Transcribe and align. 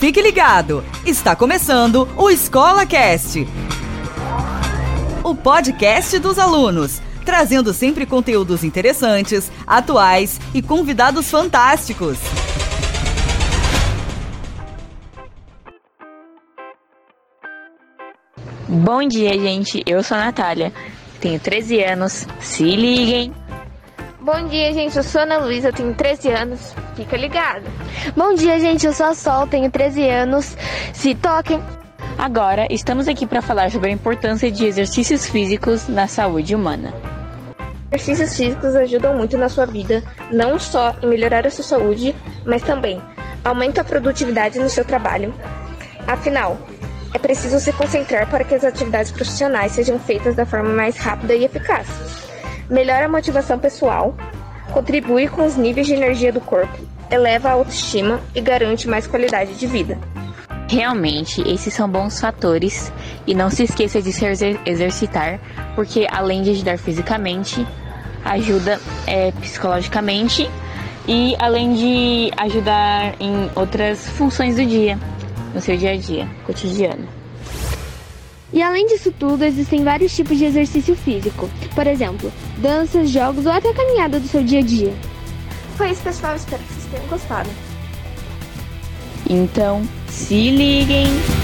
Fique 0.00 0.22
ligado, 0.22 0.82
está 1.04 1.36
começando 1.36 2.08
o 2.16 2.30
Escola 2.30 2.86
Cast, 2.86 3.46
o 5.22 5.34
podcast 5.34 6.18
dos 6.18 6.38
alunos, 6.38 7.02
trazendo 7.22 7.74
sempre 7.74 8.06
conteúdos 8.06 8.64
interessantes, 8.64 9.52
atuais 9.66 10.40
e 10.54 10.62
convidados 10.62 11.30
fantásticos. 11.30 12.16
Bom 18.66 19.06
dia, 19.06 19.38
gente. 19.38 19.82
Eu 19.86 20.02
sou 20.02 20.16
a 20.16 20.24
Natália, 20.24 20.72
tenho 21.20 21.38
13 21.38 21.84
anos. 21.84 22.26
Se 22.40 22.64
liguem! 22.64 23.39
Bom 24.22 24.48
dia, 24.48 24.70
gente. 24.74 24.94
Eu 24.98 25.02
sou 25.02 25.22
a 25.22 25.24
Ana 25.24 25.38
Luísa, 25.38 25.72
tenho 25.72 25.94
13 25.94 26.28
anos. 26.30 26.74
Fica 26.94 27.16
ligado. 27.16 27.64
Bom 28.14 28.34
dia, 28.34 28.60
gente. 28.60 28.86
Eu 28.86 28.92
sou 28.92 29.06
a 29.06 29.14
Sol, 29.14 29.46
tenho 29.46 29.70
13 29.70 30.06
anos. 30.10 30.56
Se 30.92 31.14
toquem. 31.14 31.58
Agora, 32.18 32.66
estamos 32.70 33.08
aqui 33.08 33.26
para 33.26 33.40
falar 33.40 33.70
sobre 33.70 33.88
a 33.88 33.92
importância 33.92 34.50
de 34.50 34.66
exercícios 34.66 35.26
físicos 35.26 35.88
na 35.88 36.06
saúde 36.06 36.54
humana. 36.54 36.92
Exercícios 37.90 38.36
físicos 38.36 38.76
ajudam 38.76 39.16
muito 39.16 39.38
na 39.38 39.48
sua 39.48 39.64
vida, 39.64 40.02
não 40.30 40.58
só 40.58 40.94
em 41.02 41.06
melhorar 41.06 41.46
a 41.46 41.50
sua 41.50 41.64
saúde, 41.64 42.14
mas 42.44 42.62
também 42.62 43.00
aumenta 43.42 43.80
a 43.80 43.84
produtividade 43.84 44.58
no 44.58 44.68
seu 44.68 44.84
trabalho. 44.84 45.32
Afinal, 46.06 46.58
é 47.14 47.18
preciso 47.18 47.58
se 47.58 47.72
concentrar 47.72 48.28
para 48.28 48.44
que 48.44 48.54
as 48.54 48.64
atividades 48.64 49.10
profissionais 49.10 49.72
sejam 49.72 49.98
feitas 49.98 50.36
da 50.36 50.44
forma 50.44 50.68
mais 50.68 50.98
rápida 50.98 51.34
e 51.34 51.44
eficaz. 51.46 52.29
Melhora 52.70 53.06
a 53.06 53.08
motivação 53.08 53.58
pessoal, 53.58 54.14
contribui 54.72 55.26
com 55.26 55.44
os 55.44 55.56
níveis 55.56 55.88
de 55.88 55.94
energia 55.94 56.32
do 56.32 56.40
corpo, 56.40 56.78
eleva 57.10 57.48
a 57.48 57.52
autoestima 57.52 58.20
e 58.32 58.40
garante 58.40 58.86
mais 58.86 59.08
qualidade 59.08 59.54
de 59.54 59.66
vida. 59.66 59.98
Realmente, 60.68 61.42
esses 61.48 61.74
são 61.74 61.88
bons 61.88 62.20
fatores 62.20 62.92
e 63.26 63.34
não 63.34 63.50
se 63.50 63.64
esqueça 63.64 64.00
de 64.00 64.12
se 64.12 64.24
exercitar, 64.64 65.40
porque 65.74 66.06
além 66.08 66.42
de 66.42 66.50
ajudar 66.50 66.78
fisicamente, 66.78 67.66
ajuda 68.24 68.78
é, 69.04 69.32
psicologicamente 69.32 70.48
e 71.08 71.34
além 71.40 71.74
de 71.74 72.30
ajudar 72.36 73.14
em 73.18 73.50
outras 73.56 74.08
funções 74.10 74.54
do 74.54 74.64
dia, 74.64 74.96
no 75.52 75.60
seu 75.60 75.76
dia 75.76 75.90
a 75.90 75.96
dia, 75.96 76.28
cotidiano. 76.46 77.19
E 78.52 78.62
além 78.62 78.86
disso 78.86 79.12
tudo, 79.12 79.44
existem 79.44 79.84
vários 79.84 80.14
tipos 80.14 80.36
de 80.36 80.44
exercício 80.44 80.96
físico. 80.96 81.48
Por 81.74 81.86
exemplo, 81.86 82.32
danças, 82.58 83.10
jogos 83.10 83.46
ou 83.46 83.52
até 83.52 83.72
caminhada 83.72 84.18
do 84.18 84.26
seu 84.26 84.42
dia 84.42 84.58
a 84.58 84.62
dia. 84.62 84.92
Foi 85.76 85.90
isso, 85.90 86.02
pessoal. 86.02 86.34
Espero 86.34 86.62
que 86.62 86.72
vocês 86.74 86.86
tenham 86.86 87.06
gostado. 87.06 87.48
Então, 89.28 89.82
se 90.08 90.50
liguem! 90.50 91.39